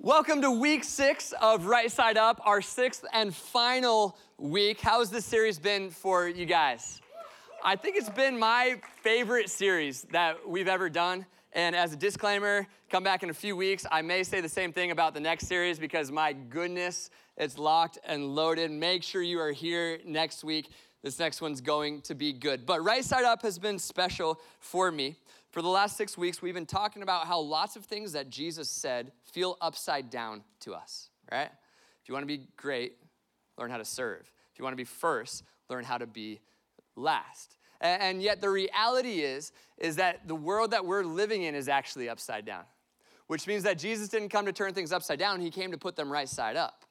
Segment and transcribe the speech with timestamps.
[0.00, 4.80] Welcome to week six of Right Side Up, our sixth and final week.
[4.80, 7.00] How has this series been for you guys?
[7.64, 11.26] I think it's been my favorite series that we've ever done.
[11.52, 13.86] And as a disclaimer, come back in a few weeks.
[13.90, 17.98] I may say the same thing about the next series because my goodness, it's locked
[18.04, 18.70] and loaded.
[18.70, 20.68] Make sure you are here next week.
[21.02, 22.66] This next one's going to be good.
[22.66, 25.16] But Right Side Up has been special for me.
[25.50, 28.68] For the last six weeks, we've been talking about how lots of things that Jesus
[28.68, 31.50] said feel upside down to us, right?
[32.02, 32.96] If you want to be great,
[33.56, 34.30] learn how to serve.
[34.52, 36.40] If you want to be first, learn how to be
[36.96, 37.56] last.
[37.80, 42.08] And yet the reality is is that the world that we're living in is actually
[42.08, 42.64] upside down.
[43.28, 45.96] Which means that Jesus didn't come to turn things upside down, he came to put
[45.96, 46.84] them right side up.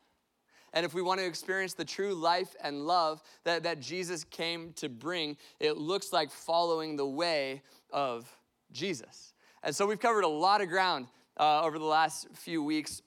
[0.73, 4.73] And if we want to experience the true life and love that, that Jesus came
[4.73, 7.62] to bring, it looks like following the way
[7.92, 8.31] of
[8.71, 9.34] Jesus.
[9.63, 11.08] And so we've covered a lot of ground
[11.39, 13.02] uh, over the last few weeks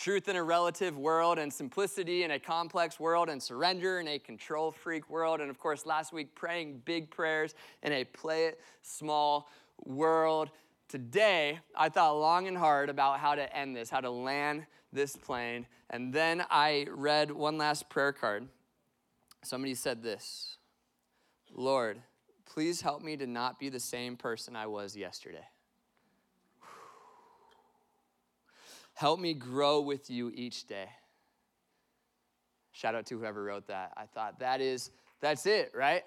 [0.00, 4.18] truth in a relative world, and simplicity in a complex world, and surrender in a
[4.18, 5.42] control freak world.
[5.42, 9.50] And of course, last week, praying big prayers in a play it small
[9.84, 10.50] world.
[10.88, 15.16] Today, I thought long and hard about how to end this, how to land this
[15.16, 15.66] plane.
[15.90, 18.48] And then I read one last prayer card.
[19.42, 20.56] Somebody said this
[21.54, 22.00] Lord,
[22.52, 25.46] please help me to not be the same person I was yesterday.
[28.94, 30.88] Help me grow with you each day.
[32.72, 33.92] Shout out to whoever wrote that.
[33.96, 34.90] I thought that is,
[35.20, 36.02] that's it, right?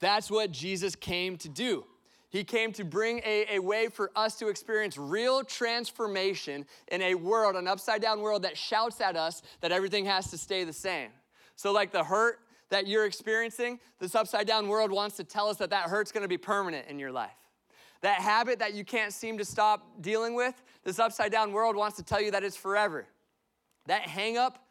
[0.00, 1.84] That's what Jesus came to do.
[2.30, 7.14] He came to bring a, a way for us to experience real transformation in a
[7.14, 10.72] world, an upside down world that shouts at us that everything has to stay the
[10.72, 11.10] same.
[11.54, 15.56] So, like the hurt that you're experiencing, this upside down world wants to tell us
[15.58, 17.30] that that hurt's gonna be permanent in your life.
[18.02, 21.96] That habit that you can't seem to stop dealing with, this upside down world wants
[21.96, 23.06] to tell you that it's forever.
[23.86, 24.66] That hang up,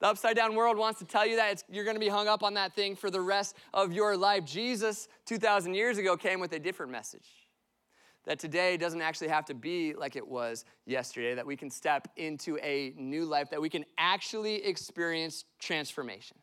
[0.00, 2.42] the upside down world wants to tell you that you're going to be hung up
[2.42, 4.46] on that thing for the rest of your life.
[4.46, 7.28] Jesus, 2,000 years ago, came with a different message
[8.24, 12.08] that today doesn't actually have to be like it was yesterday, that we can step
[12.16, 16.36] into a new life, that we can actually experience transformation.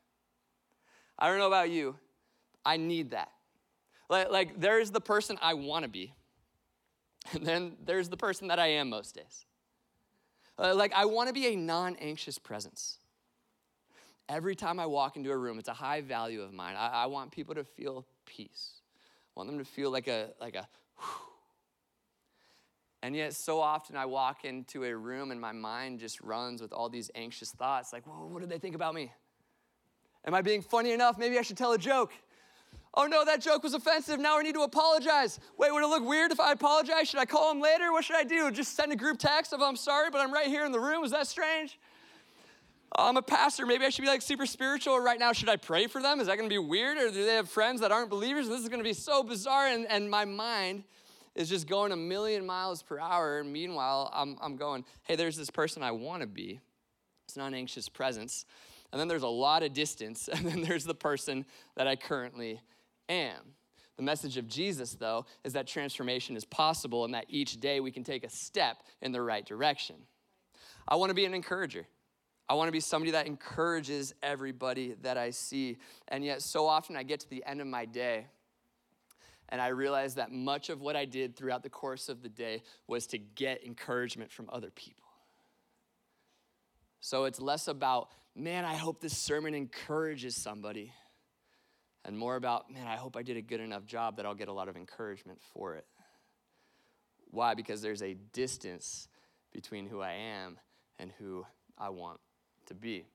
[1.19, 1.95] I don't know about you,
[2.65, 3.31] I need that.
[4.09, 6.13] Like, like there's the person I want to be,
[7.33, 9.45] and then there's the person that I am most days.
[10.59, 12.97] Uh, like, I want to be a non anxious presence.
[14.29, 16.75] Every time I walk into a room, it's a high value of mine.
[16.77, 18.81] I, I, want people to feel peace.
[19.35, 20.67] I want them to feel like a, like a,
[20.97, 21.27] whew.
[23.03, 26.73] And yet, so often I walk into a room and my mind just runs with
[26.73, 29.13] all these anxious thoughts like, whoa, what do they think about me?
[30.27, 31.17] Am I being funny enough?
[31.17, 32.11] Maybe I should tell a joke.
[32.93, 34.19] Oh no, that joke was offensive.
[34.19, 35.39] Now I need to apologize.
[35.57, 37.07] Wait, would it look weird if I apologize?
[37.07, 37.91] Should I call him later?
[37.91, 38.51] What should I do?
[38.51, 41.03] Just send a group text of I'm sorry, but I'm right here in the room.
[41.05, 41.79] Is that strange?
[42.97, 43.65] Oh, I'm a pastor.
[43.65, 45.31] Maybe I should be like super spiritual right now.
[45.31, 46.19] Should I pray for them?
[46.19, 46.97] Is that going to be weird?
[46.97, 48.49] Or do they have friends that aren't believers?
[48.49, 49.67] This is going to be so bizarre.
[49.67, 50.83] And, and my mind
[51.35, 53.43] is just going a million miles per hour.
[53.43, 56.59] Meanwhile, I'm, I'm going, hey, there's this person I want to be.
[57.27, 58.45] It's not an anxious presence.
[58.91, 60.29] And then there's a lot of distance.
[60.33, 62.61] And then there's the person that I currently
[63.09, 63.53] am.
[63.97, 67.91] The message of Jesus, though, is that transformation is possible and that each day we
[67.91, 69.95] can take a step in the right direction.
[70.87, 71.85] I want to be an encourager.
[72.47, 75.77] I want to be somebody that encourages everybody that I see.
[76.07, 78.27] And yet, so often I get to the end of my day
[79.49, 82.63] and I realize that much of what I did throughout the course of the day
[82.87, 85.05] was to get encouragement from other people.
[86.99, 90.93] So it's less about, man, I hope this sermon encourages somebody
[92.05, 94.47] and more about, man, I hope I did a good enough job that I'll get
[94.47, 95.85] a lot of encouragement for it.
[97.31, 97.53] Why?
[97.53, 99.09] Because there's a distance
[99.51, 100.57] between who I am
[100.99, 101.45] and who
[101.77, 102.19] I want
[102.67, 103.05] to be.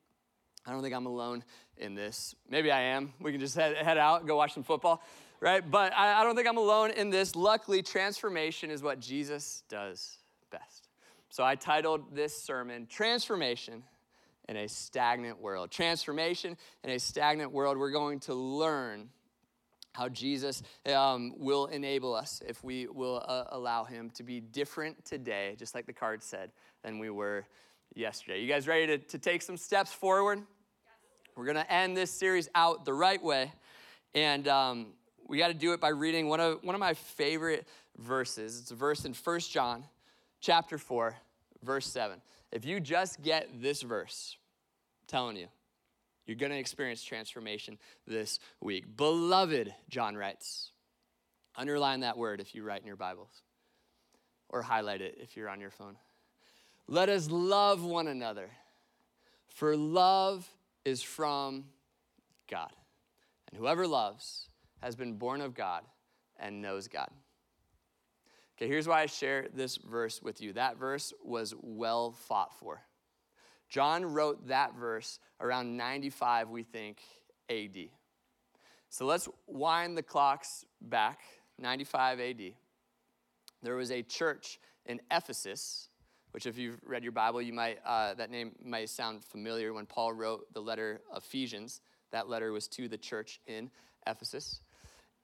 [0.67, 1.43] I don't think I'm alone
[1.79, 2.35] in this.
[2.51, 3.15] Maybe I am.
[3.19, 5.03] We can just head, head out, go watch some football,
[5.41, 5.69] right?
[5.69, 7.35] But I, I don't think I'm alone in this.
[7.35, 10.19] Luckily, transformation is what Jesus does
[10.51, 10.89] best.
[11.31, 13.83] So I titled this sermon, Transformation
[14.49, 15.71] in a stagnant world.
[15.71, 19.09] Transformation in a stagnant world, we're going to learn
[19.93, 25.05] how Jesus um, will enable us if we will uh, allow him to be different
[25.05, 26.51] today, just like the card said,
[26.83, 27.47] than we were
[27.95, 28.41] yesterday.
[28.41, 30.39] You guys ready to, to take some steps forward?
[30.39, 30.47] Yes.
[31.37, 33.53] We're going to end this series out the right way.
[34.15, 34.87] And um,
[35.27, 37.67] we got to do it by reading one of, one of my favorite
[37.99, 38.61] verses.
[38.61, 39.85] It's a verse in First John
[40.41, 41.15] chapter 4,
[41.63, 42.21] verse 7.
[42.53, 44.37] If you just get this verse,
[45.01, 45.49] I'm telling you,
[46.27, 48.97] you're going to experience transformation this week.
[48.97, 50.71] Beloved, John writes.
[51.57, 53.43] Underline that word if you write in your Bibles,
[54.49, 55.97] or highlight it if you're on your phone.
[56.89, 58.51] let us love one another,
[59.49, 60.51] for love
[60.85, 61.65] is from
[62.51, 62.73] God.
[63.51, 64.49] And whoever loves
[64.83, 65.83] has been born of God
[66.39, 67.11] and knows God.
[68.63, 70.53] Okay, here's why I share this verse with you.
[70.53, 72.81] That verse was well fought for.
[73.69, 77.01] John wrote that verse around 95, we think,
[77.51, 77.89] AD.
[78.89, 81.23] So let's wind the clocks back,
[81.59, 82.41] 95 AD.
[83.65, 85.89] There was a church in Ephesus,
[86.31, 89.73] which, if you've read your Bible, you might uh, that name might sound familiar.
[89.73, 91.81] When Paul wrote the letter Ephesians,
[92.13, 93.73] that letter was to the church in
[94.07, 94.61] Ephesus,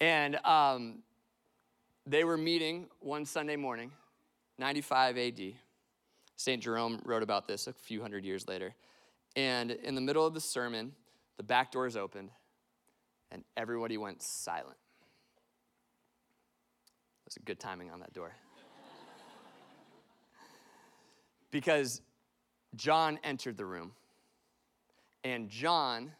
[0.00, 1.04] and um,
[2.08, 3.92] they were meeting one Sunday morning,
[4.58, 5.40] 95 AD.
[6.36, 6.62] St.
[6.62, 8.74] Jerome wrote about this a few hundred years later.
[9.36, 10.92] And in the middle of the sermon,
[11.36, 12.30] the back doors opened
[13.30, 14.78] and everybody went silent.
[17.26, 18.32] Was a good timing on that door.
[21.50, 22.00] because
[22.74, 23.92] John entered the room,
[25.24, 26.12] and John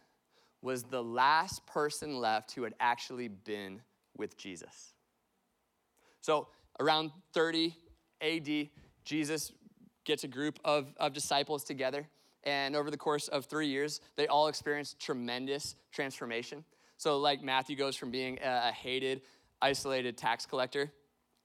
[0.60, 3.80] was the last person left who had actually been
[4.18, 4.92] with Jesus.
[6.28, 6.48] So,
[6.78, 7.74] around 30
[8.20, 8.68] AD,
[9.02, 9.50] Jesus
[10.04, 12.06] gets a group of, of disciples together,
[12.44, 16.66] and over the course of three years, they all experienced tremendous transformation.
[16.98, 19.22] So, like Matthew goes from being a hated,
[19.62, 20.92] isolated tax collector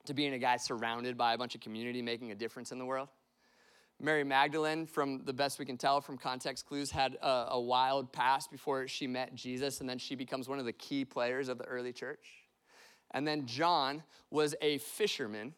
[0.05, 2.85] to being a guy surrounded by a bunch of community making a difference in the
[2.85, 3.07] world.
[4.01, 8.11] Mary Magdalene, from the best we can tell from context clues, had a, a, wild
[8.11, 11.57] past before she met Jesus, and then she becomes one of the key players of
[11.57, 12.42] the early church.
[13.13, 15.53] And then John was a fisherman.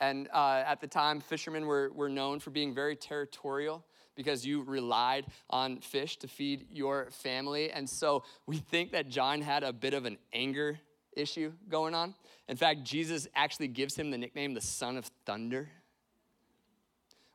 [0.00, 3.84] And uh, at the time, fishermen were, were known for being very territorial
[4.14, 7.70] because you relied on fish to feed your family.
[7.70, 10.78] And so we think that John had a bit of an anger
[11.16, 12.14] issue going on.
[12.48, 15.68] In fact, Jesus actually gives him the nickname the Son of Thunder.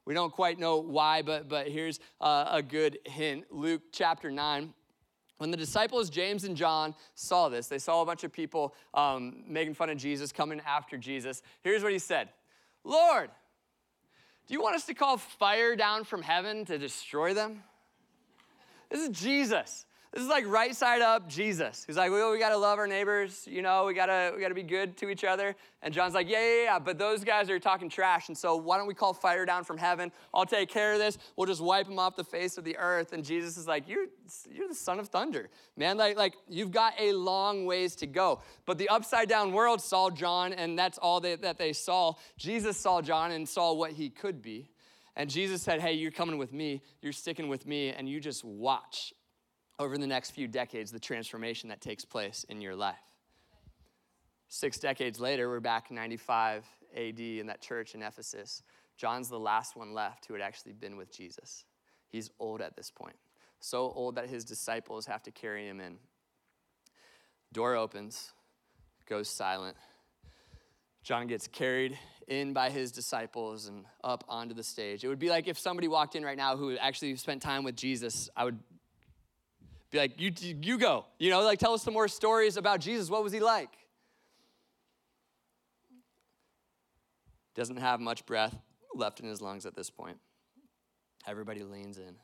[0.05, 3.45] We don't quite know why, but, but here's uh, a good hint.
[3.51, 4.73] Luke chapter 9.
[5.37, 9.43] When the disciples, James and John, saw this, they saw a bunch of people um,
[9.47, 11.41] making fun of Jesus, coming after Jesus.
[11.61, 12.29] Here's what he said
[12.83, 13.29] Lord,
[14.47, 17.63] do you want us to call fire down from heaven to destroy them?
[18.89, 19.85] This is Jesus.
[20.17, 21.83] This is like right side up Jesus.
[21.85, 24.63] He's like, well, we gotta love our neighbors, you know, we gotta we gotta be
[24.63, 25.55] good to each other.
[25.83, 28.27] And John's like, yeah, yeah, yeah, but those guys are talking trash.
[28.27, 30.11] And so why don't we call fire down from heaven?
[30.33, 31.19] I'll take care of this.
[31.35, 33.13] We'll just wipe them off the face of the earth.
[33.13, 34.07] And Jesus is like, you're
[34.49, 35.97] you're the son of thunder, man.
[35.97, 38.41] Like like you've got a long ways to go.
[38.65, 42.13] But the upside down world saw John, and that's all they, that they saw.
[42.39, 44.71] Jesus saw John and saw what he could be.
[45.15, 48.43] And Jesus said, Hey, you're coming with me, you're sticking with me, and you just
[48.43, 49.13] watch
[49.79, 52.95] over the next few decades the transformation that takes place in your life.
[54.49, 56.65] Six decades later, we're back in 95
[56.95, 58.63] AD in that church in Ephesus.
[58.95, 61.65] John's the last one left who had actually been with Jesus.
[62.09, 63.17] He's old at this point,
[63.59, 65.97] so old that his disciples have to carry him in.
[67.51, 68.31] Door opens,
[69.07, 69.75] goes silent.
[71.03, 71.97] John gets carried
[72.27, 75.03] in by his disciples and up onto the stage.
[75.03, 77.75] It would be like if somebody walked in right now who actually spent time with
[77.75, 78.29] Jesus.
[78.35, 78.59] I would
[79.91, 81.05] be like, you, you go.
[81.17, 83.09] You know, like tell us some more stories about Jesus.
[83.09, 83.69] What was he like?
[87.55, 88.55] Doesn't have much breath
[88.93, 90.17] left in his lungs at this point.
[91.25, 92.15] Everybody leans in.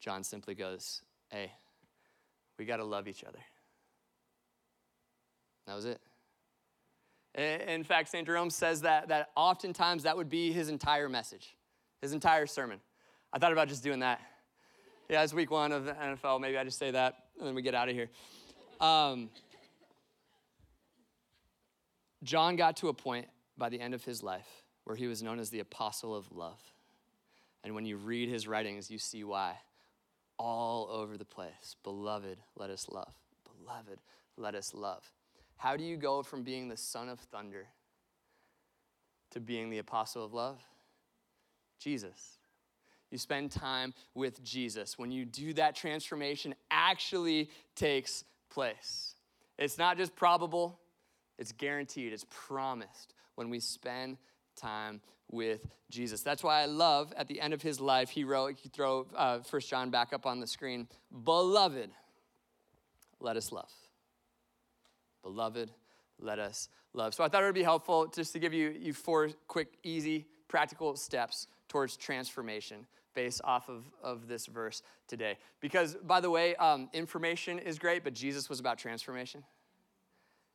[0.00, 1.52] John simply goes, Hey,
[2.58, 3.38] we got to love each other.
[5.66, 6.00] That was it.
[7.34, 8.26] In fact, St.
[8.26, 11.54] Jerome says that, that oftentimes that would be his entire message,
[12.00, 12.80] his entire sermon.
[13.32, 14.20] I thought about just doing that.
[15.08, 16.40] Yeah, it's week one of the NFL.
[16.40, 18.08] Maybe I just say that and then we get out of here.
[18.80, 19.30] Um,
[22.22, 24.48] John got to a point by the end of his life
[24.84, 26.60] where he was known as the apostle of love.
[27.62, 29.56] And when you read his writings, you see why.
[30.38, 31.76] All over the place.
[31.82, 33.14] Beloved, let us love.
[33.44, 34.00] Beloved,
[34.36, 35.02] let us love.
[35.56, 37.66] How do you go from being the son of thunder
[39.30, 40.60] to being the apostle of love?
[41.78, 42.35] Jesus.
[43.16, 44.98] You spend time with Jesus.
[44.98, 49.14] When you do that, transformation actually takes place.
[49.58, 50.78] It's not just probable,
[51.38, 54.18] it's guaranteed, it's promised when we spend
[54.54, 56.20] time with Jesus.
[56.20, 59.38] That's why I love at the end of his life, he wrote, he throw uh,
[59.48, 60.86] 1 John back up on the screen,
[61.24, 61.88] Beloved,
[63.18, 63.72] let us love.
[65.22, 65.70] Beloved,
[66.20, 67.14] let us love.
[67.14, 70.26] So I thought it would be helpful just to give you, you four quick, easy,
[70.48, 75.36] practical steps towards transformation based off of, of this verse today.
[75.60, 79.42] Because, by the way, um, information is great, but Jesus was about transformation.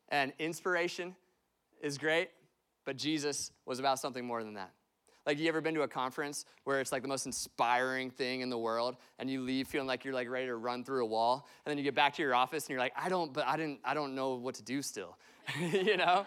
[0.08, 1.16] And inspiration
[1.82, 2.30] is great,
[2.86, 4.72] but Jesus was about something more than that.
[5.26, 8.50] Like, you ever been to a conference where it's like the most inspiring thing in
[8.50, 11.48] the world, and you leave feeling like you're like ready to run through a wall,
[11.66, 13.58] and then you get back to your office and you're like, I don't, but I
[13.58, 15.18] didn't, I don't know what to do still,
[15.60, 16.26] you know?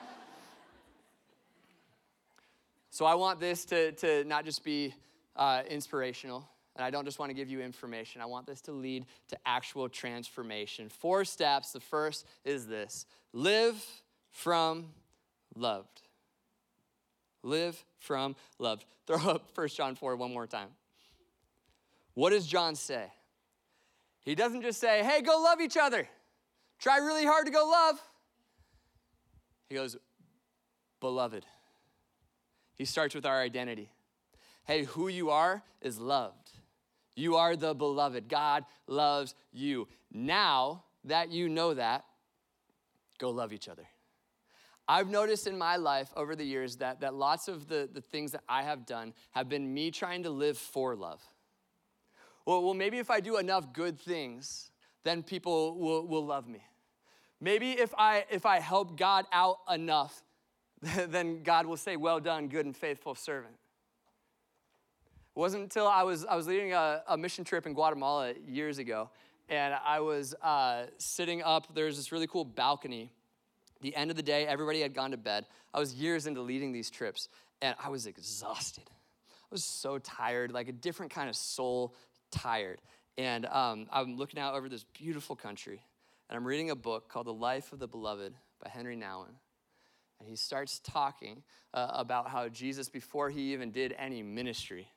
[2.91, 4.95] so I want this to, to not just be
[5.37, 8.21] uh, inspirational, and I don't just want to give you information.
[8.21, 10.89] I want this to lead to actual transformation.
[10.89, 11.73] Four steps.
[11.73, 13.85] The first is this live
[14.31, 14.87] from
[15.55, 16.03] loved.
[17.43, 18.85] Live from loved.
[19.07, 20.69] Throw up 1 John 4 one more time.
[22.15, 23.13] What does John say?
[24.21, 26.09] He doesn't just say, hey, go love each other.
[26.79, 28.01] Try really hard to go love.
[29.69, 29.97] He goes,
[31.01, 31.45] beloved.
[32.77, 33.91] He starts with our identity.
[34.65, 36.51] Hey, who you are is loved.
[37.17, 38.29] You are the beloved.
[38.29, 39.89] God loves you.
[40.13, 42.05] Now that you know that,
[43.19, 43.87] go love each other.
[44.87, 48.33] I've noticed in my life over the years that, that lots of the, the things
[48.33, 51.23] that I have done have been me trying to live for love.
[52.45, 54.71] Well, well maybe if I do enough good things,
[55.05, 56.63] then people will, will love me.
[57.41, 60.23] Maybe if I, if I help God out enough,
[60.83, 63.55] then God will say, Well done, good and faithful servant.
[65.37, 68.79] It wasn't until I was, I was leading a, a mission trip in Guatemala years
[68.79, 69.11] ago,
[69.49, 73.11] and I was uh, sitting up, there's this really cool balcony
[73.85, 75.45] the end of the day, everybody had gone to bed.
[75.75, 77.29] I was years into leading these trips,
[77.61, 78.85] and I was exhausted.
[78.89, 81.95] I was so tired, like a different kind of soul
[82.31, 82.81] tired.
[83.19, 85.83] And um, I'm looking out over this beautiful country,
[86.31, 89.35] and I'm reading a book called The Life of the Beloved by Henri Nouwen.
[90.19, 91.43] And he starts talking
[91.75, 94.89] uh, about how Jesus, before he even did any ministry,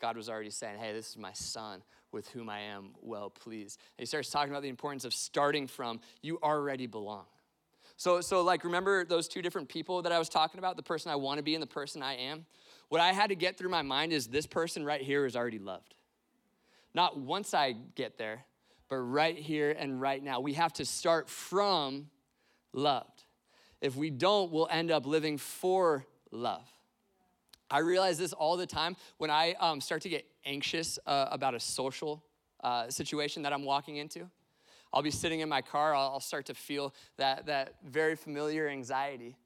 [0.00, 3.78] God was already saying, Hey, this is my son with whom I am well pleased.
[3.96, 7.24] And he starts talking about the importance of starting from, you already belong.
[7.96, 11.10] So, so like, remember those two different people that I was talking about, the person
[11.10, 12.46] I want to be and the person I am?
[12.88, 15.58] What I had to get through my mind is this person right here is already
[15.58, 15.94] loved.
[16.94, 18.44] Not once I get there,
[18.88, 20.40] but right here and right now.
[20.40, 22.08] We have to start from
[22.72, 23.24] loved.
[23.80, 26.68] If we don't, we'll end up living for love.
[27.70, 31.54] I realize this all the time when I um, start to get anxious uh, about
[31.54, 32.22] a social
[32.62, 34.28] uh, situation that I'm walking into.
[34.92, 39.36] I'll be sitting in my car, I'll start to feel that, that very familiar anxiety.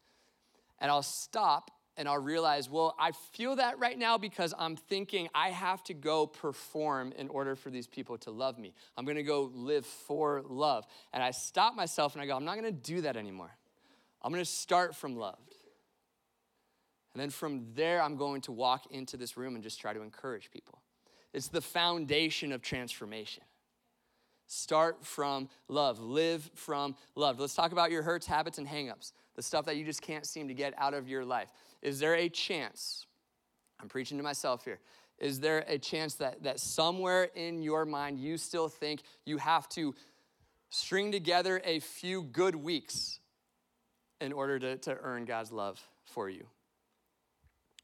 [0.78, 5.28] And I'll stop and I'll realize, well, I feel that right now because I'm thinking
[5.34, 8.72] I have to go perform in order for these people to love me.
[8.96, 10.86] I'm gonna go live for love.
[11.12, 13.50] And I stop myself and I go, I'm not gonna do that anymore.
[14.22, 15.49] I'm gonna start from loved.
[17.14, 20.02] And then from there, I'm going to walk into this room and just try to
[20.02, 20.80] encourage people.
[21.32, 23.42] It's the foundation of transformation.
[24.46, 26.00] Start from love.
[26.00, 27.38] Live from love.
[27.38, 30.48] Let's talk about your hurts, habits, and hangups, the stuff that you just can't seem
[30.48, 31.48] to get out of your life.
[31.82, 33.06] Is there a chance?
[33.80, 34.80] I'm preaching to myself here.
[35.18, 39.68] Is there a chance that, that somewhere in your mind you still think you have
[39.70, 39.94] to
[40.70, 43.20] string together a few good weeks
[44.20, 46.46] in order to, to earn God's love for you?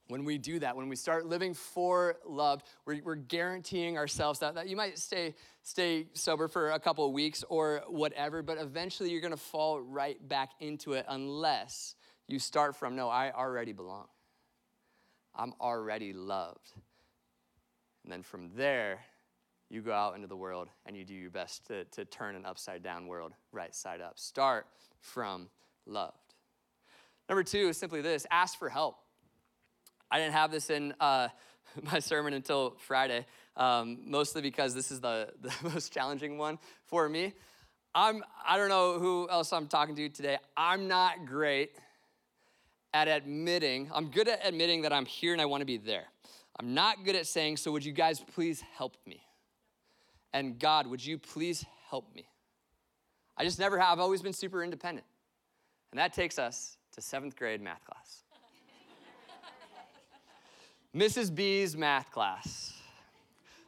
[0.08, 4.54] When we do that, when we start living for love, we're, we're guaranteeing ourselves that,
[4.54, 9.10] that you might stay, stay sober for a couple of weeks or whatever, but eventually
[9.10, 11.96] you're gonna fall right back into it unless
[12.28, 14.06] you start from, no, I already belong.
[15.34, 16.72] I'm already loved.
[18.04, 19.00] And then from there,
[19.68, 22.46] you go out into the world and you do your best to, to turn an
[22.46, 24.18] upside down world right side up.
[24.18, 24.66] Start
[25.00, 25.48] from
[25.84, 26.34] loved.
[27.28, 28.98] Number two is simply this ask for help.
[30.10, 31.28] I didn't have this in uh,
[31.82, 37.08] my sermon until Friday, um, mostly because this is the, the most challenging one for
[37.08, 37.34] me.
[37.94, 40.36] I'm, I don't know who else I'm talking to today.
[40.56, 41.72] I'm not great
[42.92, 46.04] at admitting, I'm good at admitting that I'm here and I want to be there.
[46.58, 49.20] I'm not good at saying, so would you guys please help me?
[50.32, 52.26] And God, would you please help me?
[53.36, 53.92] I just never have.
[53.92, 55.06] I've always been super independent.
[55.92, 58.22] And that takes us to seventh grade math class.
[60.96, 61.34] Mrs.
[61.34, 62.72] B's math class.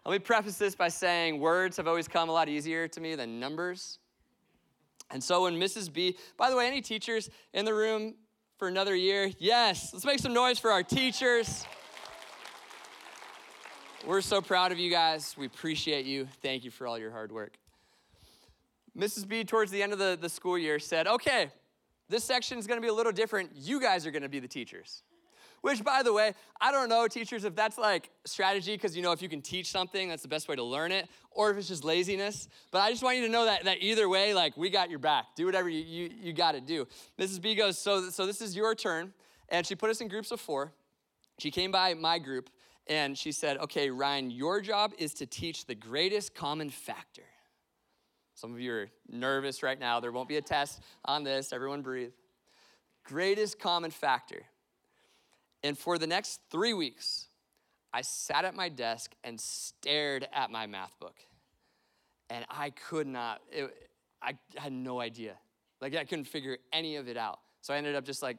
[0.07, 3.17] Let me preface this by saying words have always come a lot easier to me
[3.17, 3.99] than numbers.
[5.11, 5.93] And so when Mrs.
[5.93, 8.15] B, by the way, any teachers in the room
[8.57, 9.31] for another year?
[9.39, 11.67] Yes, let's make some noise for our teachers.
[14.07, 15.35] We're so proud of you guys.
[15.37, 16.27] We appreciate you.
[16.41, 17.59] Thank you for all your hard work.
[18.97, 19.29] Mrs.
[19.29, 21.51] B, towards the end of the, the school year, said, Okay,
[22.09, 23.51] this section is going to be a little different.
[23.55, 25.03] You guys are going to be the teachers.
[25.61, 29.13] Which, by the way, I don't know, teachers, if that's like strategy, because you know,
[29.13, 31.69] if you can teach something, that's the best way to learn it, or if it's
[31.69, 32.49] just laziness.
[32.71, 34.99] But I just want you to know that, that either way, like, we got your
[34.99, 35.35] back.
[35.37, 36.87] Do whatever you, you, you got to do.
[37.19, 37.41] Mrs.
[37.41, 39.13] B goes, so, so this is your turn.
[39.49, 40.73] And she put us in groups of four.
[41.39, 42.51] she came by my group
[42.87, 47.23] and she said, Okay, Ryan, your job is to teach the greatest common factor.
[48.35, 50.01] Some of you are nervous right now.
[50.01, 51.53] There won't be a test on this.
[51.53, 52.13] Everyone breathe.
[53.05, 54.43] Greatest common factor.
[55.63, 57.29] And for the next three weeks,
[57.93, 61.17] I sat at my desk and stared at my math book.
[62.31, 63.91] And I could not, it,
[64.23, 65.35] I had no idea.
[65.81, 67.41] Like, I couldn't figure any of it out.
[67.63, 68.37] So I ended up just like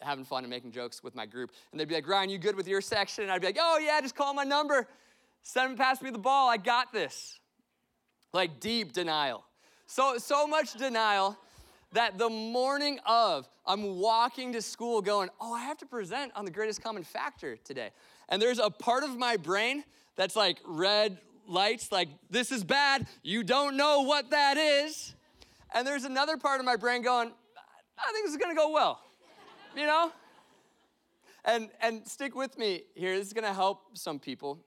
[0.00, 1.50] having fun and making jokes with my group.
[1.70, 3.24] And they'd be like, Ryan, you good with your section?
[3.24, 4.88] And I'd be like, oh, yeah, just call my number.
[5.42, 6.48] Send them past me the ball.
[6.48, 7.40] I got this
[8.32, 9.44] like deep denial.
[9.86, 11.38] So, so much denial
[11.94, 16.44] that the morning of, I'm walking to school going, oh, I have to present on
[16.44, 17.90] the greatest common factor today.
[18.28, 19.84] And there's a part of my brain
[20.16, 23.06] that's like red lights, like, this is bad.
[23.22, 25.14] You don't know what that is.
[25.72, 27.30] And there's another part of my brain going,
[27.98, 29.00] I think this is gonna go well,
[29.76, 30.10] you know?
[31.44, 34.58] And, and stick with me here, this is gonna help some people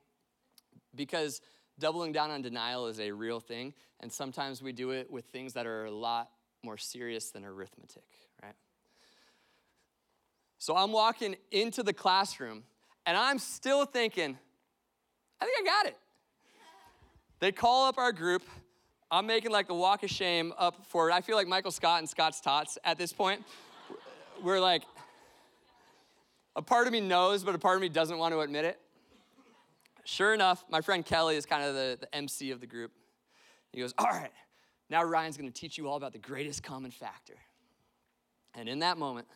[0.96, 1.42] because
[1.78, 5.54] doubling down on denial is a real thing, and sometimes we do it with things
[5.54, 6.30] that are a lot
[6.68, 8.04] more serious than arithmetic,
[8.44, 8.56] right?
[10.58, 12.64] So I'm walking into the classroom,
[13.06, 14.38] and I'm still thinking,
[15.40, 15.98] I think I got it.
[17.40, 18.44] They call up our group.
[19.10, 21.14] I'm making like the walk of shame up for, it.
[21.14, 23.46] I feel like Michael Scott and Scott's Tots at this point.
[24.44, 24.84] We're like,
[26.58, 28.78] a part of me knows, but a part of me doesn't want to admit it.
[30.04, 32.92] Sure enough, my friend Kelly is kind of the, the MC of the group.
[33.72, 34.32] He goes, All right,
[34.90, 37.38] now Ryan's gonna teach you all about the greatest common factor.
[38.54, 39.28] And in that moment,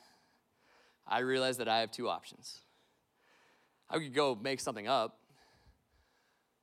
[1.08, 2.60] I realized that I have two options.
[3.90, 5.20] I could go make something up,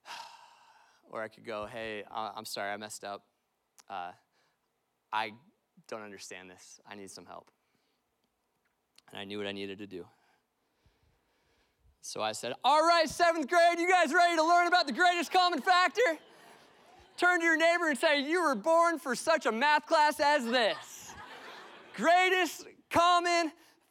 [1.11, 3.25] or I could go, Hey, I'm sorry, I messed up.
[3.89, 4.13] Uh,
[5.13, 5.33] I
[5.89, 6.81] don't understand this.
[6.87, 7.51] I need some help.
[9.11, 10.05] And I knew what I needed to do.
[12.01, 15.33] So I said, All right, seventh grade, you guys ready to learn about the greatest
[15.33, 16.19] common factor?
[17.19, 20.45] Turn to your neighbor and say, You were born for such a math class as
[20.45, 21.13] this.
[21.97, 23.51] greatest common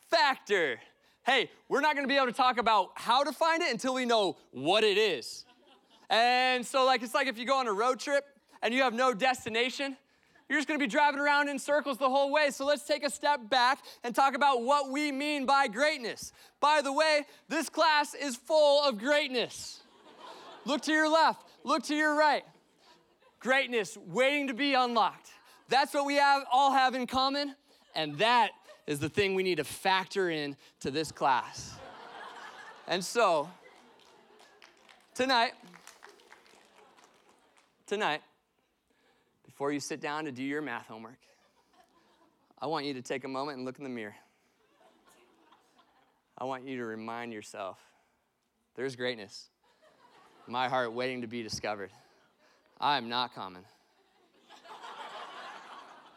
[0.10, 0.80] factor.
[1.26, 4.06] Hey, we're not gonna be able to talk about how to find it until we
[4.06, 5.44] know what it is.
[6.10, 8.24] And so, like, it's like if you go on a road trip
[8.62, 9.98] and you have no destination,
[10.48, 12.50] you're just gonna be driving around in circles the whole way.
[12.52, 16.32] So let's take a step back and talk about what we mean by greatness.
[16.62, 19.82] By the way, this class is full of greatness.
[20.64, 22.46] look to your left, look to your right.
[23.40, 25.30] Greatness waiting to be unlocked.
[25.70, 27.56] That's what we have all have in common,
[27.96, 28.52] and that
[28.88, 31.76] is the thing we need to factor in to this class.
[32.88, 33.50] and so,
[35.14, 35.52] tonight,
[37.86, 38.22] tonight,
[39.46, 41.18] before you sit down to do your math homework,
[42.60, 44.16] I want you to take a moment and look in the mirror.
[46.38, 47.80] I want you to remind yourself
[48.76, 49.50] there's greatness.
[50.46, 51.92] In my heart waiting to be discovered.
[52.80, 53.64] I am not common.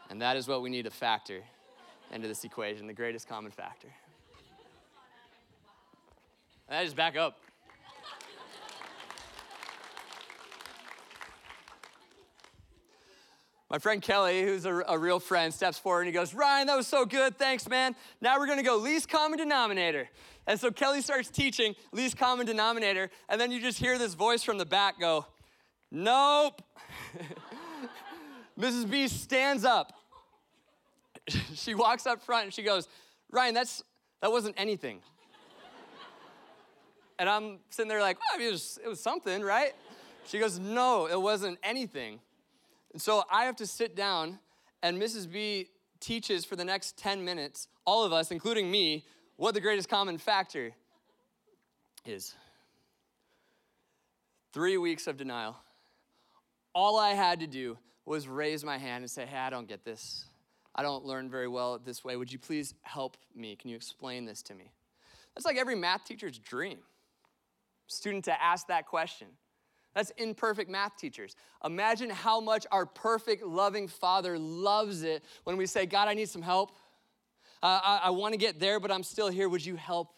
[0.09, 1.41] And that is what we need to factor
[2.11, 3.87] into this equation the greatest common factor.
[6.69, 7.37] I just back up.
[13.69, 16.75] My friend Kelly, who's a, a, real friend, steps forward and he goes, Ryan, that
[16.75, 17.37] was so good.
[17.37, 17.95] Thanks, man.
[18.19, 20.09] Now we're going to go least common denominator.
[20.45, 23.09] And so Kelly starts teaching least common denominator.
[23.29, 25.25] And then you just hear this voice from the back go,
[25.91, 26.61] Nope.
[28.59, 28.89] Mrs.
[28.89, 29.93] B stands up.
[31.53, 32.87] she walks up front and she goes,
[33.29, 33.83] Ryan, that's,
[34.21, 35.01] that wasn't anything.
[37.19, 39.73] and I'm sitting there like, well, it, was, it was something, right?
[40.27, 42.19] She goes, No, it wasn't anything.
[42.93, 44.39] And so I have to sit down,
[44.83, 45.31] and Mrs.
[45.31, 49.05] B teaches for the next 10 minutes, all of us, including me,
[49.37, 50.71] what the greatest common factor
[52.05, 52.35] is.
[54.53, 55.55] Three weeks of denial.
[56.73, 59.83] All I had to do was raise my hand and say, Hey, I don't get
[59.83, 60.25] this.
[60.73, 62.15] I don't learn very well this way.
[62.15, 63.55] Would you please help me?
[63.55, 64.71] Can you explain this to me?
[65.35, 66.79] That's like every math teacher's dream.
[67.87, 69.27] Student to ask that question.
[69.93, 71.35] That's imperfect math teachers.
[71.65, 76.29] Imagine how much our perfect, loving Father loves it when we say, God, I need
[76.29, 76.71] some help.
[77.61, 79.49] Uh, I, I want to get there, but I'm still here.
[79.49, 80.13] Would you help?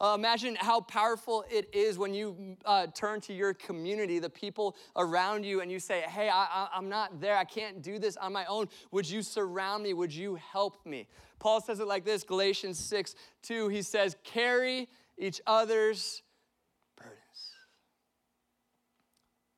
[0.00, 4.74] Uh, imagine how powerful it is when you uh, turn to your community, the people
[4.96, 7.36] around you, and you say, Hey, I, I'm not there.
[7.36, 8.68] I can't do this on my own.
[8.92, 9.92] Would you surround me?
[9.92, 11.06] Would you help me?
[11.38, 13.68] Paul says it like this Galatians 6 2.
[13.68, 16.22] He says, Carry each other's
[16.96, 17.18] burdens.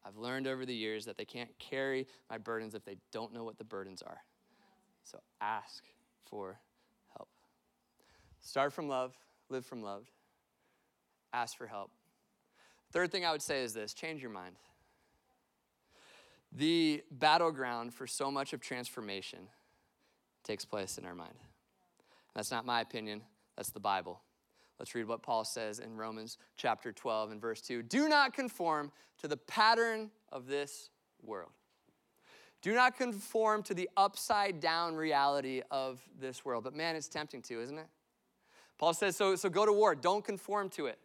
[0.05, 3.45] I've learned over the years that they can't carry my burdens if they don't know
[3.45, 4.19] what the burdens are.
[5.05, 5.85] So ask
[6.25, 6.59] for
[7.17, 7.29] help.
[8.41, 9.15] Start from love,
[9.49, 10.11] live from love,
[11.33, 11.91] ask for help.
[12.93, 14.57] Third thing I would say is this change your mind.
[16.53, 19.39] The battleground for so much of transformation
[20.45, 21.35] takes place in our mind.
[22.35, 23.23] That's not my opinion,
[23.57, 24.21] that's the Bible.
[24.79, 27.83] Let's read what Paul says in Romans chapter 12 and verse 2.
[27.83, 28.91] Do not conform
[29.21, 30.91] to the pattern of this
[31.23, 31.51] world.
[32.63, 36.65] Do not conform to the upside down reality of this world.
[36.65, 37.87] But man, it's tempting to, isn't it?
[38.79, 39.95] Paul says, so, so go to war.
[39.95, 40.99] Don't conform to it.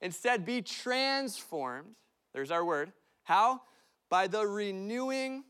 [0.00, 1.94] Instead, be transformed.
[2.32, 2.92] There's our word.
[3.24, 3.62] How?
[4.08, 5.44] By the renewing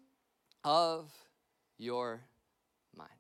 [0.65, 1.11] of
[1.79, 2.21] your
[2.97, 3.11] mind.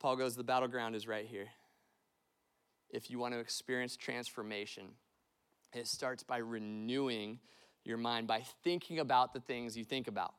[0.00, 1.48] Paul goes, the battleground is right here.
[2.90, 4.84] If you want to experience transformation,
[5.74, 7.40] it starts by renewing
[7.84, 10.34] your mind by thinking about the things you think about.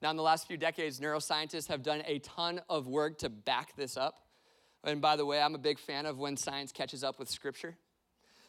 [0.00, 3.76] Now, in the last few decades, neuroscientists have done a ton of work to back
[3.76, 4.16] this up.
[4.82, 7.76] And by the way, I'm a big fan of when science catches up with scripture.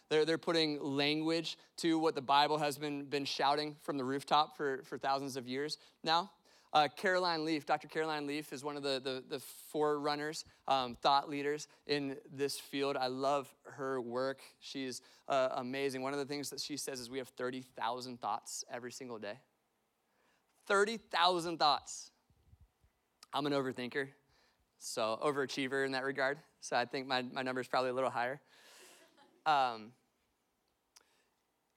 [0.09, 4.57] They're, they're putting language to what the Bible has been, been shouting from the rooftop
[4.57, 6.31] for, for thousands of years now.
[6.73, 7.87] Uh, Caroline Leaf, Dr.
[7.87, 12.97] Caroline Leaf is one of the, the, the forerunners, um, thought leaders in this field.
[12.97, 14.39] I love her work.
[14.59, 16.01] She's uh, amazing.
[16.01, 19.39] One of the things that she says is we have 30,000 thoughts every single day.
[20.65, 22.09] 30,000 thoughts.
[23.33, 24.07] I'm an overthinker,
[24.79, 26.39] so overachiever in that regard.
[26.61, 28.41] So I think my, my number is probably a little higher.
[29.45, 29.91] Um,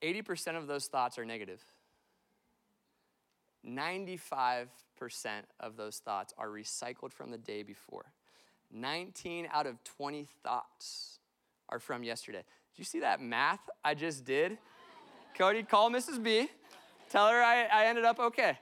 [0.02, 1.64] 80% of those thoughts are negative.
[3.66, 4.68] 95%
[5.58, 8.12] of those thoughts are recycled from the day before.
[8.72, 11.18] 19 out of 20 thoughts
[11.68, 12.38] are from yesterday.
[12.38, 14.58] Did you see that math I just did?
[15.36, 16.22] Cody, call Mrs.
[16.22, 16.48] B.
[17.10, 18.58] Tell her I, I ended up okay.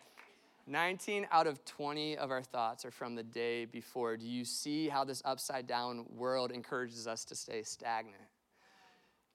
[0.66, 4.16] 19 out of 20 of our thoughts are from the day before.
[4.16, 8.22] Do you see how this upside down world encourages us to stay stagnant?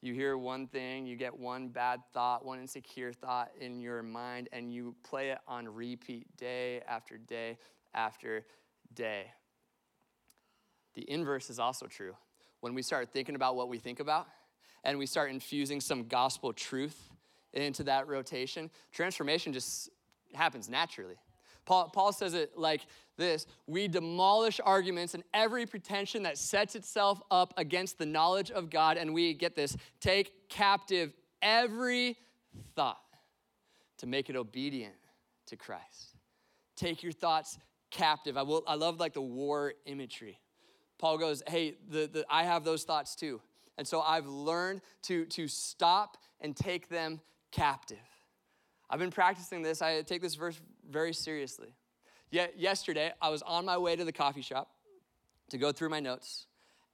[0.02, 4.48] You hear one thing, you get one bad thought, one insecure thought in your mind,
[4.54, 7.58] and you play it on repeat day after day
[7.94, 8.46] after
[8.94, 9.26] day.
[10.96, 12.16] The inverse is also true.
[12.62, 14.28] When we start thinking about what we think about
[14.84, 17.10] and we start infusing some gospel truth
[17.54, 19.90] into that rotation, transformation just
[20.34, 21.16] happens naturally.
[21.70, 22.82] Paul, Paul says it like
[23.16, 28.72] this We demolish arguments and every pretension that sets itself up against the knowledge of
[28.72, 32.18] God, and we get this take captive every
[32.76, 32.98] thought
[34.00, 34.96] to make it obedient
[35.46, 36.16] to Christ.
[36.76, 37.60] Take your thoughts
[37.92, 38.36] captive.
[38.36, 40.40] I, will, I love like the war imagery.
[40.98, 43.42] Paul goes, Hey, the, the, I have those thoughts too.
[43.78, 47.98] And so I've learned to, to stop and take them captive.
[48.90, 49.84] I've been practicing this.
[49.84, 51.76] I take this verse very seriously.
[52.32, 54.70] Yet yesterday, I was on my way to the coffee shop
[55.50, 56.46] to go through my notes,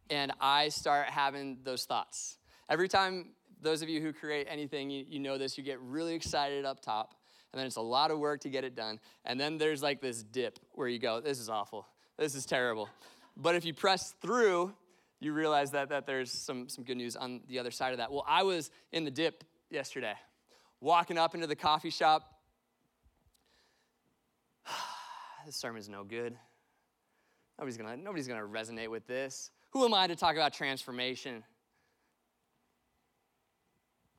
[0.09, 2.37] and I start having those thoughts.
[2.69, 3.31] Every time,
[3.61, 6.81] those of you who create anything, you, you know this, you get really excited up
[6.81, 7.15] top,
[7.51, 8.99] and then it's a lot of work to get it done.
[9.25, 11.85] And then there's like this dip where you go, this is awful,
[12.17, 12.89] this is terrible.
[13.35, 14.73] But if you press through,
[15.19, 18.11] you realize that, that there's some, some good news on the other side of that.
[18.11, 20.13] Well, I was in the dip yesterday,
[20.79, 22.34] walking up into the coffee shop,
[25.45, 26.35] this sermon's no good.
[27.57, 29.51] Nobody's gonna, nobody's gonna resonate with this.
[29.71, 31.43] Who am I to talk about transformation?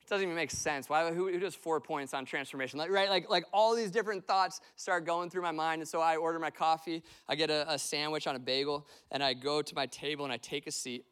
[0.01, 0.89] It doesn't even make sense.
[0.89, 2.79] Why, who, who does four points on transformation?
[2.79, 3.11] Like, right?
[3.11, 5.83] Like, like all these different thoughts start going through my mind.
[5.83, 9.23] And so I order my coffee, I get a, a sandwich on a bagel, and
[9.23, 11.07] I go to my table and I take a seat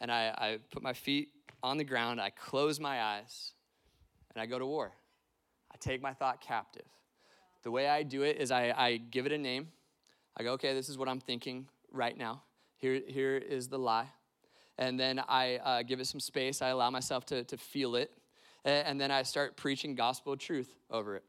[0.00, 1.30] and I, I put my feet
[1.62, 3.52] on the ground, I close my eyes,
[4.34, 4.92] and I go to war.
[5.72, 6.86] I take my thought captive.
[7.66, 9.66] The way I do it is I, I give it a name.
[10.36, 12.42] I go, okay, this is what I'm thinking right now.
[12.76, 14.06] Here, here is the lie.
[14.78, 16.62] And then I uh, give it some space.
[16.62, 18.12] I allow myself to, to feel it.
[18.64, 21.24] And then I start preaching gospel truth over it.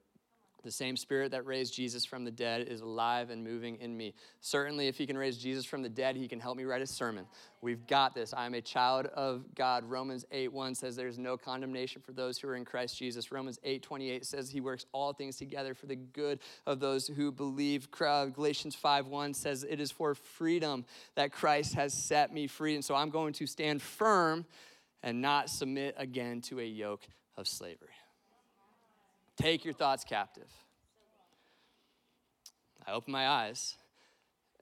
[0.68, 4.14] The same spirit that raised Jesus from the dead is alive and moving in me.
[4.42, 6.86] Certainly, if he can raise Jesus from the dead, he can help me write a
[6.86, 7.26] sermon.
[7.62, 8.34] We've got this.
[8.34, 9.86] I am a child of God.
[9.86, 13.32] Romans 8 1 says there's no condemnation for those who are in Christ Jesus.
[13.32, 17.32] Romans 8 28 says he works all things together for the good of those who
[17.32, 17.90] believe.
[17.90, 20.84] Galatians 5 1 says it is for freedom
[21.16, 22.76] that Christ has set me free.
[22.76, 24.46] And so I'm going to stand firm
[25.02, 27.88] and not submit again to a yoke of slavery.
[29.38, 30.52] Take your thoughts captive.
[32.86, 33.76] I open my eyes,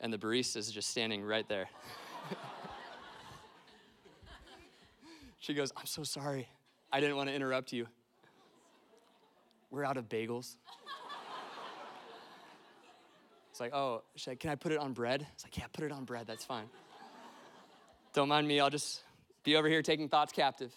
[0.02, 1.70] and the barista is just standing right there.
[5.40, 6.50] she goes, I'm so sorry.
[6.92, 7.88] I didn't want to interrupt you.
[9.72, 10.56] We're out of bagels.
[13.52, 14.04] It's like, oh,
[14.40, 15.26] can I put it on bread?
[15.34, 16.28] It's like, yeah, put it on bread.
[16.28, 16.66] That's fine.
[18.12, 19.02] Don't mind me, I'll just
[19.44, 20.74] be over here taking thoughts captive.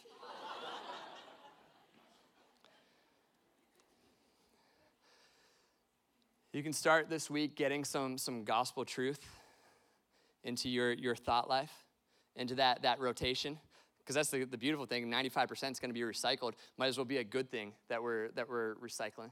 [6.58, 9.20] You can start this week getting some, some gospel truth
[10.42, 11.70] into your, your thought life,
[12.34, 13.56] into that, that rotation.
[14.00, 16.54] Because that's the, the beautiful thing 95% is going to be recycled.
[16.76, 19.30] Might as well be a good thing that we're, that we're recycling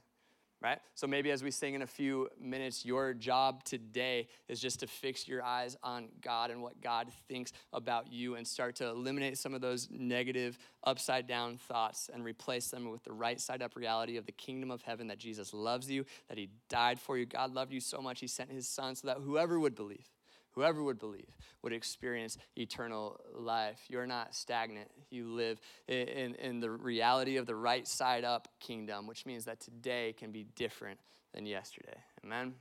[0.63, 0.79] right?
[0.95, 4.87] So maybe as we sing in a few minutes, your job today is just to
[4.87, 9.39] fix your eyes on God and what God thinks about you and start to eliminate
[9.39, 13.77] some of those negative, upside down thoughts and replace them with the right side up
[13.77, 17.27] reality of the kingdom of heaven that Jesus loves you, that He died for you.
[17.27, 20.09] God loved you so much, He sent His Son so that whoever would believe,
[20.57, 23.79] whoever would believe would experience eternal life.
[23.89, 24.91] You're not stagnant.
[25.11, 29.61] You live in, in, the reality of the right side up kingdom, which means that
[29.61, 30.99] today can be different
[31.35, 31.99] than yesterday.
[32.25, 32.55] Amen?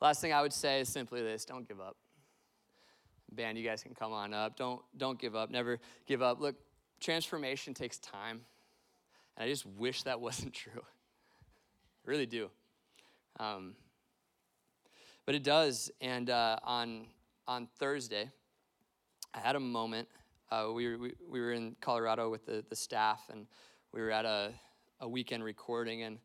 [0.00, 1.96] Last thing I would say is simply this don't give up.
[3.32, 4.56] Band, you guys can come on up.
[4.56, 5.50] Don't, don't give up.
[5.50, 6.40] Never give up.
[6.40, 6.54] Look,
[7.00, 8.40] transformation takes time.
[9.36, 10.82] And I just wish that wasn't true.
[10.82, 12.48] I really do.
[13.40, 13.74] Um,
[15.28, 15.90] but it does.
[16.00, 17.04] And uh, on,
[17.46, 18.30] on Thursday,
[19.34, 20.08] I had a moment.
[20.50, 23.46] Uh, we, were, we, we, were in Colorado with the, the staff, and
[23.92, 24.52] we were at a,
[25.00, 26.16] a weekend recording, and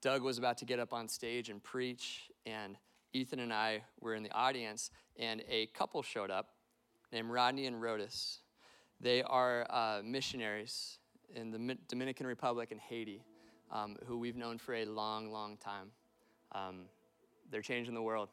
[0.00, 2.76] Doug was about to get up on stage and preach, and
[3.12, 6.48] Ethan and I were in the audience, and a couple showed up
[7.12, 8.38] named Rodney and Rhodus.
[9.02, 10.96] They are uh, missionaries
[11.34, 13.22] in the Dominican Republic and Haiti,
[13.70, 15.88] um, who we've known for a long, long time.
[16.52, 16.86] Um,
[17.50, 18.30] they're changing the world.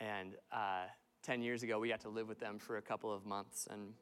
[0.00, 0.84] And uh,
[1.22, 3.66] 10 years ago, we got to live with them for a couple of months.
[3.70, 3.92] And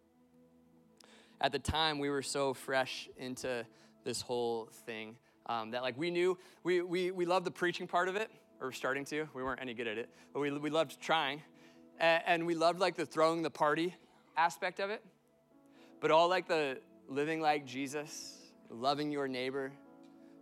[1.40, 3.64] at the time, we were so fresh into
[4.04, 8.08] this whole thing um, that, like, we knew we, we, we loved the preaching part
[8.08, 9.28] of it, or starting to.
[9.34, 11.42] We weren't any good at it, but we, we loved trying.
[12.00, 13.94] And, and we loved, like, the throwing the party
[14.36, 15.04] aspect of it.
[16.00, 16.78] But all, like, the
[17.08, 18.38] living like Jesus,
[18.70, 19.72] loving your neighbor,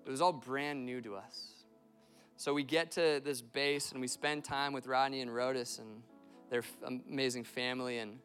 [0.07, 1.60] it was all brand new to us.
[2.41, 6.03] So we get to this base and we spend time with Rodney and Rhodus and
[6.49, 7.99] their amazing family.
[7.99, 8.19] And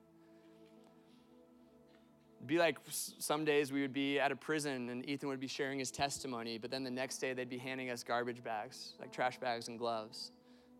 [2.45, 5.79] be like some days we would be at a prison and Ethan would be sharing
[5.79, 9.37] his testimony, but then the next day they'd be handing us garbage bags, like trash
[9.37, 10.31] bags and gloves.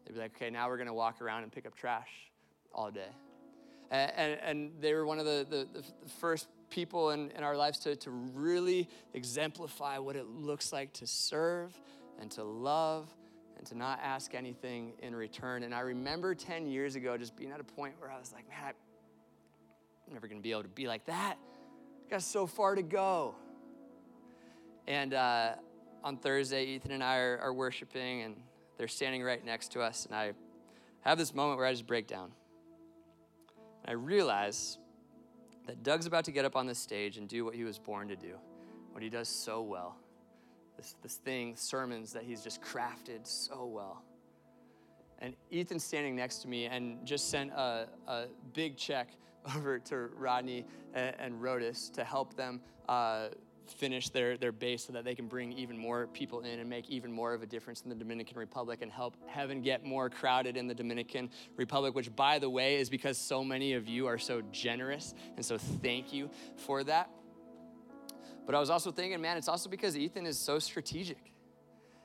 [0.05, 2.07] They'd be like, okay, now we're going to walk around and pick up trash
[2.73, 3.11] all day.
[3.91, 7.57] And, and, and they were one of the, the, the first people in, in our
[7.57, 11.77] lives to, to really exemplify what it looks like to serve
[12.17, 13.09] and to love
[13.57, 15.63] and to not ask anything in return.
[15.63, 18.47] And I remember 10 years ago just being at a point where I was like,
[18.49, 18.73] man,
[20.07, 21.37] I'm never to be able to be like that.
[22.05, 23.35] I got so far to go.
[24.87, 25.53] And uh,
[26.03, 28.35] on Thursday, Ethan and I are, are worshiping, and
[28.77, 30.05] they're standing right next to us.
[30.05, 30.33] And I
[31.01, 32.31] have this moment where I just break down.
[33.83, 34.77] And I realize
[35.65, 38.09] that Doug's about to get up on the stage and do what he was born
[38.09, 38.35] to do,
[38.91, 39.97] what he does so well
[40.77, 44.03] this, this thing, sermons that he's just crafted so well.
[45.19, 49.09] And Ethan's standing next to me and just sent a, a big check
[49.55, 53.29] over to Rodney and, and Rhodus to help them uh,
[53.67, 56.89] finish their, their base so that they can bring even more people in and make
[56.89, 60.57] even more of a difference in the Dominican Republic and help heaven get more crowded
[60.57, 64.17] in the Dominican Republic, which, by the way, is because so many of you are
[64.17, 65.13] so generous.
[65.35, 67.09] And so, thank you for that.
[68.45, 71.31] But I was also thinking, man, it's also because Ethan is so strategic.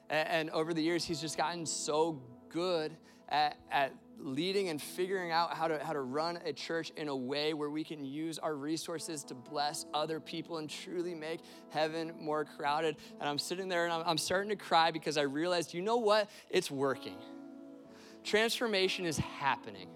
[0.09, 2.97] And, and over the years, he's just gotten so good
[3.29, 7.17] at, at leading and figuring out how to, how to run a church in a
[7.17, 12.13] way where we can use our resources to bless other people and truly make heaven
[12.21, 12.97] more crowded.
[13.19, 15.97] And I'm sitting there and I'm, I'm starting to cry because I realized, you know
[15.97, 16.29] what?
[16.51, 17.17] It's working.
[18.25, 19.89] Transformation is happening.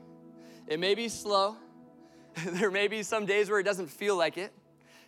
[0.66, 1.56] It may be slow,
[2.46, 4.52] there may be some days where it doesn't feel like it.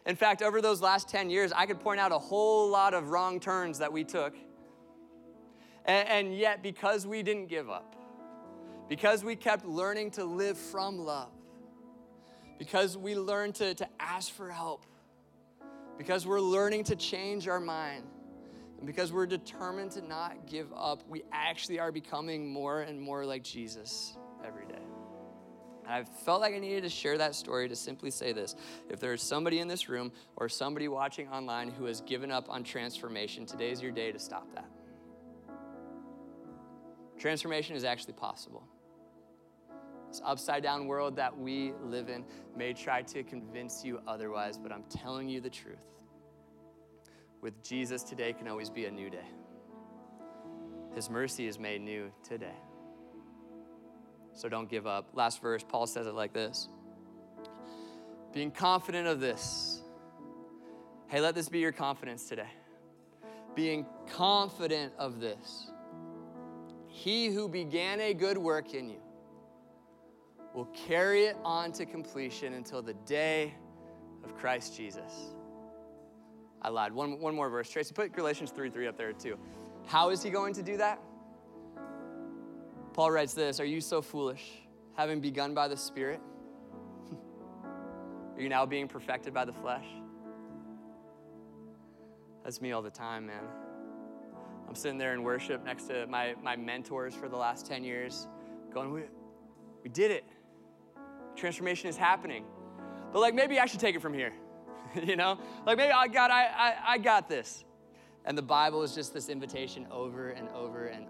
[0.06, 3.10] In fact, over those last 10 years, I could point out a whole lot of
[3.10, 4.34] wrong turns that we took.
[5.84, 7.96] And, and yet, because we didn't give up,
[8.88, 11.32] because we kept learning to live from love,
[12.56, 14.86] because we learned to, to ask for help,
[15.98, 18.04] because we're learning to change our mind,
[18.78, 23.24] and because we're determined to not give up, we actually are becoming more and more
[23.24, 24.85] like Jesus every day.
[25.88, 28.54] I felt like I needed to share that story to simply say this.
[28.88, 32.64] If there's somebody in this room or somebody watching online who has given up on
[32.64, 34.68] transformation, today's your day to stop that.
[37.18, 38.66] Transformation is actually possible.
[40.08, 42.24] This upside down world that we live in
[42.56, 45.86] may try to convince you otherwise, but I'm telling you the truth.
[47.40, 49.26] With Jesus, today can always be a new day.
[50.94, 52.56] His mercy is made new today
[54.36, 55.08] so don't give up.
[55.14, 56.68] Last verse, Paul says it like this
[58.32, 59.80] Being confident of this.
[61.08, 62.50] Hey, let this be your confidence today.
[63.54, 65.70] Being confident of this.
[66.86, 69.00] He who began a good work in you
[70.54, 73.54] will carry it on to completion until the day
[74.24, 75.32] of Christ Jesus.
[76.62, 76.92] I lied.
[76.92, 77.70] One, one more verse.
[77.70, 79.38] Tracy, put Galatians 3 3 up there too.
[79.86, 81.00] How is he going to do that?
[82.96, 84.42] Paul writes this Are you so foolish,
[84.96, 86.18] having begun by the Spirit?
[88.34, 89.84] Are you now being perfected by the flesh?
[92.42, 93.42] That's me all the time, man.
[94.66, 98.28] I'm sitting there in worship next to my, my mentors for the last 10 years,
[98.72, 99.02] going, we,
[99.84, 100.24] we did it.
[101.36, 102.46] Transformation is happening.
[103.12, 104.32] But like maybe I should take it from here.
[105.04, 105.38] you know?
[105.66, 107.64] Like maybe oh, I got I, I I got this.
[108.24, 111.06] And the Bible is just this invitation over and over and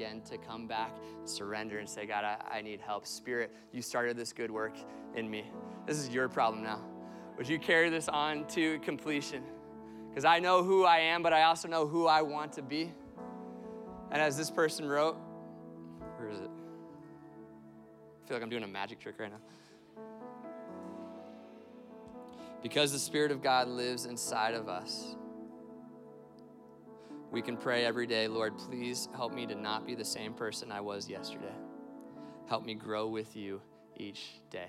[0.00, 3.06] again to come back, surrender, and say, God, I, I need help.
[3.06, 4.72] Spirit, you started this good work
[5.14, 5.44] in me.
[5.86, 6.80] This is your problem now.
[7.36, 9.42] Would you carry this on to completion?
[10.08, 12.90] Because I know who I am, but I also know who I want to be.
[14.10, 15.18] And as this person wrote,
[16.16, 16.50] where is it?
[18.24, 20.04] I feel like I'm doing a magic trick right now.
[22.62, 25.14] Because the Spirit of God lives inside of us,
[27.30, 30.72] we can pray every day, Lord, please help me to not be the same person
[30.72, 31.54] I was yesterday.
[32.48, 33.60] Help me grow with you
[33.96, 34.68] each day.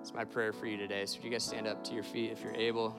[0.00, 1.04] It's my prayer for you today.
[1.06, 2.96] So, if you guys stand up to your feet if you're able.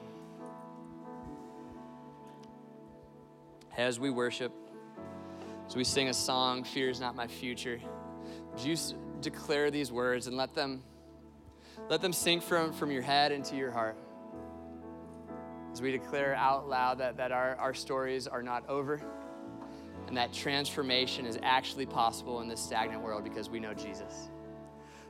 [3.76, 4.52] As we worship,
[5.66, 7.80] as we sing a song, Fear is Not My Future,
[8.52, 8.76] would you
[9.20, 10.82] declare these words and let them,
[11.88, 13.96] let them sink from, from your head into your heart?
[15.76, 18.98] As we declare out loud that, that our, our stories are not over
[20.06, 24.30] and that transformation is actually possible in this stagnant world because we know Jesus.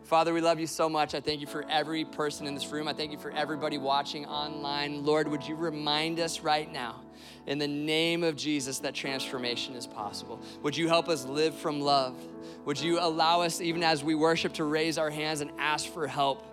[0.03, 1.15] Father, we love you so much.
[1.15, 2.89] I thank you for every person in this room.
[2.89, 5.05] I thank you for everybody watching online.
[5.05, 7.01] Lord, would you remind us right now,
[7.47, 10.41] in the name of Jesus, that transformation is possible?
[10.65, 12.17] Would you help us live from love?
[12.65, 16.09] Would you allow us, even as we worship, to raise our hands and ask for
[16.09, 16.45] help?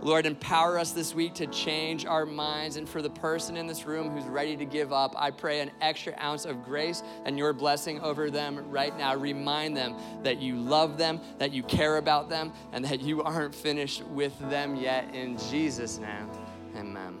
[0.00, 2.76] Lord, empower us this week to change our minds.
[2.76, 5.70] And for the person in this room who's ready to give up, I pray an
[5.80, 9.16] extra ounce of grace and your blessing over them right now.
[9.16, 13.54] Remind them that you love them, that you care about them, and that you aren't
[13.54, 15.14] finished with them yet.
[15.14, 16.30] In Jesus' name,
[16.76, 17.18] amen.